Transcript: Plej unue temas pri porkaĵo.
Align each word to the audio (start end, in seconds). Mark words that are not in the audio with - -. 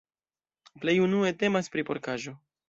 Plej 0.85 0.95
unue 1.09 1.29
temas 1.45 1.71
pri 1.77 1.85
porkaĵo. 1.91 2.35